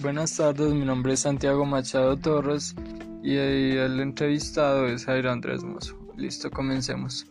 [0.00, 2.76] Buenas tardes, mi nombre es Santiago Machado Torres
[3.20, 5.98] y el entrevistado es Jairo Andrés Mozo.
[6.16, 7.26] Listo, comencemos.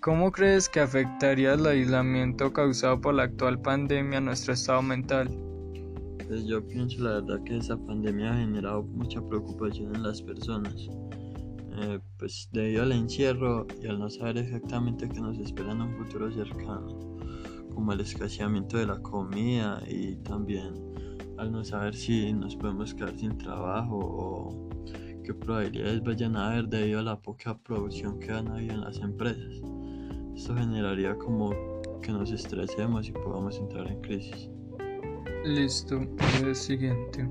[0.00, 5.28] ¿Cómo crees que afectaría el aislamiento causado por la actual pandemia a nuestro estado mental?
[6.26, 10.74] Pues yo pienso la verdad que esa pandemia ha generado mucha preocupación en las personas.
[11.76, 15.94] Eh, pues debido al encierro y al no saber exactamente qué nos espera en un
[15.98, 17.18] futuro cercano,
[17.74, 20.92] como el escaseamiento de la comida y también
[21.42, 24.68] al no saber si nos podemos quedar sin trabajo o
[25.24, 28.98] qué probabilidades vayan a haber debido a la poca producción que han habido en las
[28.98, 29.60] empresas.
[30.36, 31.50] Esto generaría como
[32.00, 34.50] que nos estresemos y podamos entrar en crisis.
[35.44, 36.06] Listo,
[36.44, 37.28] el siguiente.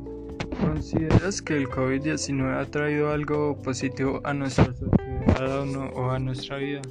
[0.59, 6.81] ¿Consideras que el COVID-19 ha traído algo positivo a nuestra sociedad o, a nuestra vida?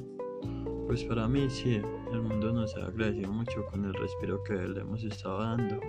[0.87, 1.81] Pues para mí sí,
[2.11, 5.79] el mundo nos ha agradecido mucho con el respiro que le hemos estado dando,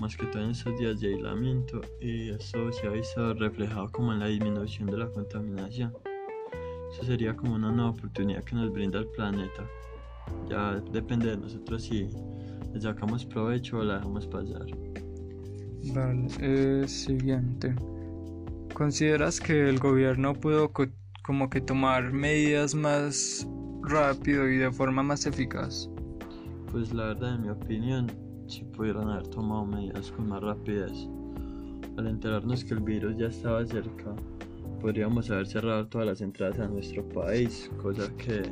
[0.00, 4.12] más que todo en estos días de aislamiento, y esto se ha visto reflejado como
[4.12, 5.92] en la disminución de la contaminación.
[6.92, 9.68] Eso sería como una nueva oportunidad que nos brinda el planeta.
[10.48, 12.08] Ya depende de nosotros si
[12.72, 14.66] le sacamos provecho o la dejamos pasar.
[15.94, 17.74] Vale, eh, siguiente.
[18.74, 20.72] ¿Consideras que el gobierno pudo
[21.22, 23.46] como que tomar medidas más
[23.82, 25.90] rápido y de forma más eficaz?
[26.70, 31.08] Pues la verdad, en mi opinión, si pudieron haber tomado medidas con más rapidez.
[31.96, 34.14] Al enterarnos que el virus ya estaba cerca,
[34.80, 38.42] podríamos haber cerrado todas las entradas a nuestro país, cosa que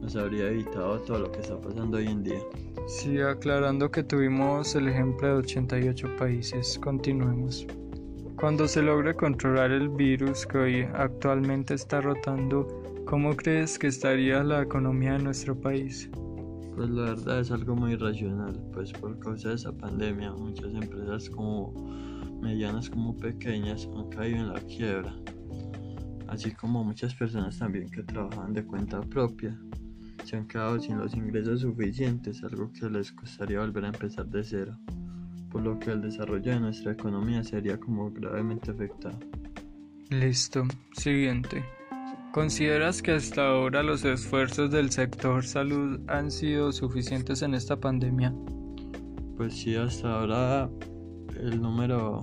[0.00, 2.40] nos habría evitado todo lo que está pasando hoy en día.
[2.86, 7.66] Sí, aclarando que tuvimos el ejemplo de 88 países, continuemos.
[8.36, 12.68] Cuando se logre controlar el virus que hoy actualmente está rotando,
[13.06, 16.10] ¿cómo crees que estaría la economía de nuestro país?
[16.74, 21.30] Pues la verdad es algo muy irracional, pues por causa de esa pandemia muchas empresas
[21.30, 21.72] como
[22.42, 25.14] medianas como pequeñas han caído en la quiebra
[26.34, 29.58] así como muchas personas también que trabajan de cuenta propia,
[30.24, 34.42] se han quedado sin los ingresos suficientes, algo que les costaría volver a empezar de
[34.42, 34.76] cero,
[35.50, 39.18] por lo que el desarrollo de nuestra economía sería como gravemente afectado.
[40.10, 41.64] Listo, siguiente.
[42.34, 48.34] ¿Consideras que hasta ahora los esfuerzos del sector salud han sido suficientes en esta pandemia?
[49.36, 50.68] Pues sí, hasta ahora
[51.40, 52.22] el número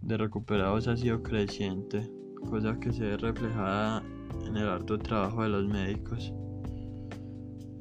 [0.00, 2.08] de recuperados ha sido creciente
[2.48, 4.00] cosa que se ve reflejada
[4.46, 6.32] en el harto trabajo de los médicos,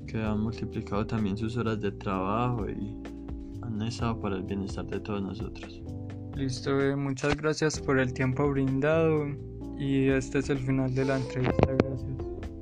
[0.07, 2.97] que han multiplicado también sus horas de trabajo y
[3.61, 5.79] han estado para el bienestar de todos nosotros.
[6.35, 9.27] Listo, eh, muchas gracias por el tiempo brindado
[9.77, 11.67] y este es el final de la entrevista.
[11.67, 12.54] Gracias.